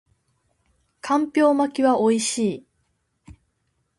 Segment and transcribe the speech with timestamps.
[0.99, 2.65] 干瓢巻きは美味しい